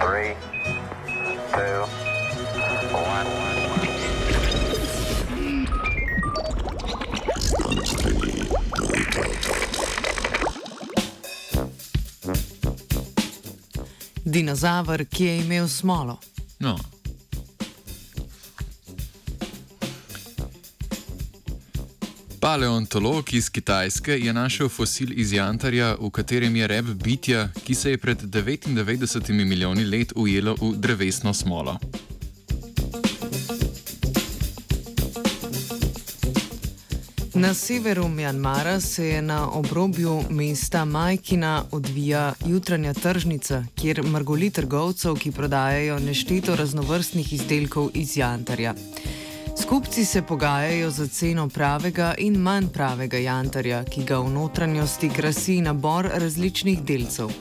[0.00, 0.34] Three,
[1.52, 1.86] two,
[2.92, 3.26] one.
[14.24, 16.18] Dinozaver, ki je imel smolo.
[16.58, 16.78] No.
[22.40, 27.90] Paleontolog iz Kitajske je našel fosil iz jantarja, v katerem je rep bitja, ki se
[27.90, 31.78] je pred 99 milijoni let ujelo v drevesno smolo.
[37.34, 45.14] Na severu Mjanmara se je na obrobju mesta Majkina odvija jutranja tržnica, kjer mrgoli trgovcev,
[45.14, 48.74] ki prodajajo nešteto raznovrstnih izdelkov iz jantarja.
[49.66, 55.56] Skupci se pogajajo za ceno pravega in manj pravega jantarja, ki ga v notranjosti krasi
[55.60, 57.32] nabor različnih delcev.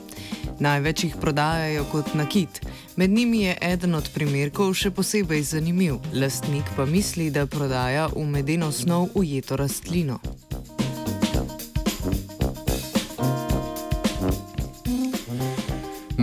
[0.60, 2.66] Največ jih prodajajo kot nakit.
[2.96, 6.00] Med njimi je eden od primerkov še posebej zanimiv.
[6.14, 10.18] Lastnik pa misli, da prodaja v medeno snov ujeto rastlino.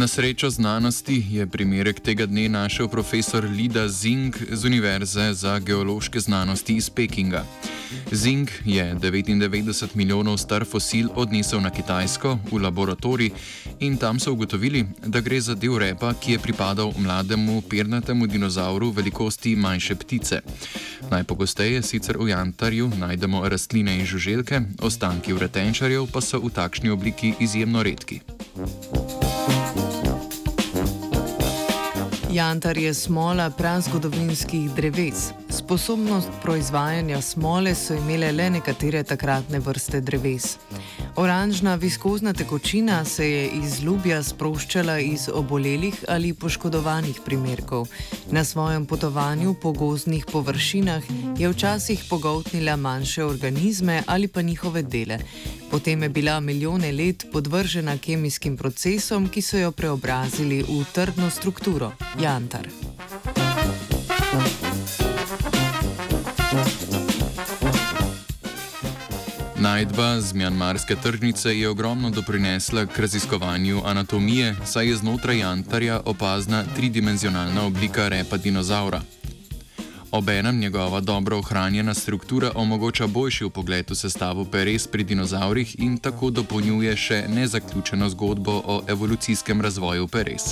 [0.03, 6.21] Na srečo znanosti je primerek tega dne našel profesor Lida Zing z Univerze za geološke
[6.21, 7.45] znanosti iz Pekinga.
[8.11, 13.31] Zing je 99 milijonov star fosil odnesel na Kitajsko v laboratorij
[13.81, 18.91] in tam so ugotovili, da gre za del repa, ki je pripadal mlademu pernatemu dinozauru
[18.91, 20.41] velikosti manjše ptice.
[21.11, 27.35] Najpogosteje sicer v jantarju najdemo rastline in žuželke, ostanki vretenčarjev pa so v takšni obliki
[27.41, 28.21] izjemno redki.
[32.33, 35.33] Jantar je smola prazgodovinskih dreves.
[35.51, 40.57] Sposobnost proizvajanja smole so imele le nekatere takratne vrste dreves.
[41.17, 47.89] Oranžna viskozna tekočina se je iz lubja sproščala iz obolelih ali poškodovanih primerkov.
[48.31, 51.03] Na svojem potovanju po gozdnih površinah
[51.39, 55.19] je včasih pogoltnila manjše organizme ali pa njihove dele.
[55.73, 61.93] Potem je bila milijone let podvržena kemijskim procesom, ki so jo preobrazili v trdno strukturo
[62.21, 62.69] jantar.
[69.57, 76.65] Najdba z mjanmarske tržnice je ogromno doprinesla k raziskovanju anatomije, saj je znotraj jantarja opazna
[76.77, 79.01] tridimenzionalna oblika repa dinozaura.
[80.13, 86.31] Obenem njegova dobro ohranjena struktura omogoča boljši pogled v sestavo peres pri dinozaurih in tako
[86.31, 90.43] dopolnjuje še nezaključeno zgodbo o evolucijskem razvoju peres.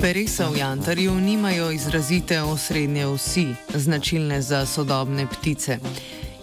[0.00, 5.78] Peresa v jantarju nimajo izrazite osrednje osi, značilne za sodobne ptice.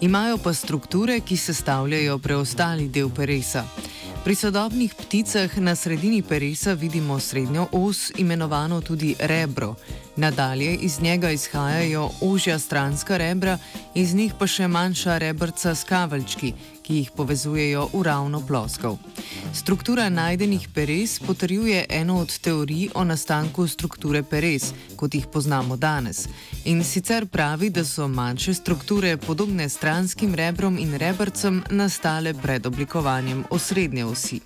[0.00, 3.64] Imajo pa strukture, ki sestavljajo preostali del peresa.
[4.24, 9.76] Pri sodobnih pticah na sredini peresa vidimo srednjo os, imenovano tudi rebro.
[10.16, 13.58] Nadalje iz njega izhajajo ožja stranska rebra,
[13.94, 16.52] iz njih pa še manjša rebrca s kaveljčki,
[16.82, 18.98] ki jih povezujejo v ravno ploskov.
[19.52, 26.28] Struktura najdenih peres potrjuje eno od teorij o nastanku strukture peres, kot jih poznamo danes.
[26.64, 33.44] In sicer pravi, da so manjše strukture, podobne stranskim rebrom in rebrcem, nastale pred oblikovanjem
[33.50, 34.40] osrednje osi.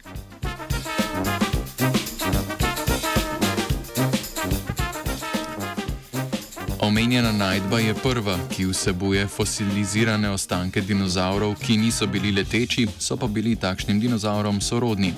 [6.81, 13.27] Omenjena najdba je prva, ki vsebuje fosilizirane ostanke dinozaurov, ki niso bili leteči, so pa
[13.27, 15.13] bili takšnim dinozaurom sorodni.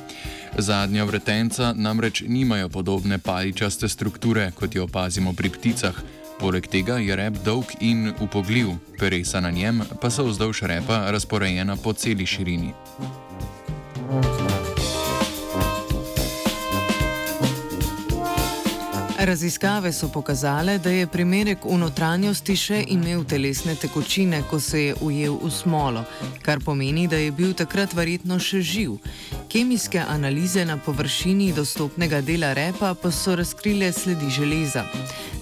[0.59, 5.95] Zadnja vretenca namreč nimajo podobne paličaste strukture, kot jo opazimo pri pticah.
[6.41, 8.69] Poleg tega je rep dolg in upogljiv,
[8.99, 12.73] peresa na njem pa so vzdolž repa razporejena po celi širini.
[19.23, 24.95] Raziskave so pokazale, da je primerek v notranjosti še imel telesne tekočine, ko se je
[25.05, 26.07] ujel v smolo,
[26.41, 28.97] kar pomeni, da je bil takrat verjetno še živ.
[29.53, 34.87] Kemijske analize na površini dostopnega dela repa pa so razkrile sledi železa.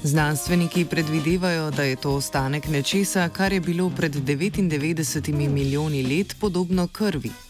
[0.02, 6.88] Znanstveniki predvidevajo, da je to ostanek nečesa, kar je bilo pred 99 milijoni let podobno
[6.88, 7.47] krvi.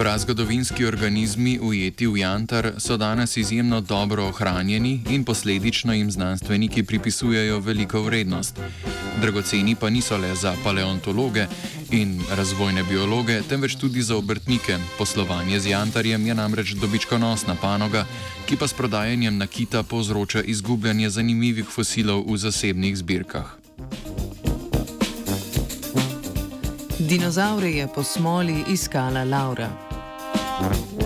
[0.00, 7.58] Prazgodovinski organizmi ujeti v jantar so danes izjemno dobro ohranjeni in posledično jim znanstveniki pripisujejo
[7.58, 8.60] veliko vrednost.
[9.20, 11.46] Dragoceni pa niso le za paleontologe
[11.90, 14.78] in razvojne biologe, temveč tudi za obrtnike.
[14.98, 18.06] Poslovanje z jantarjem je namreč dobičkonosna panoga,
[18.46, 23.56] ki pa s prodajanjem nakita povzroča izgubljanje zanimivih fosilov v zasebnih zbirkah.
[26.98, 29.89] Dinozaure je po smoli iskala Laura.
[30.60, 30.99] Thank you.